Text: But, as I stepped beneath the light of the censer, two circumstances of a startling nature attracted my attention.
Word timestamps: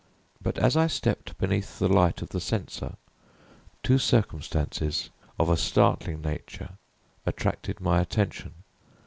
But, 0.41 0.57
as 0.57 0.75
I 0.75 0.87
stepped 0.87 1.37
beneath 1.37 1.77
the 1.77 1.87
light 1.87 2.23
of 2.23 2.29
the 2.29 2.39
censer, 2.41 2.95
two 3.83 3.99
circumstances 3.99 5.11
of 5.37 5.47
a 5.47 5.55
startling 5.55 6.23
nature 6.23 6.71
attracted 7.23 7.79
my 7.79 8.01
attention. 8.01 8.55